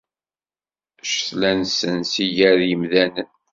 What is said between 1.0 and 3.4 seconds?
Ccetla-nsen si gar yimdanen.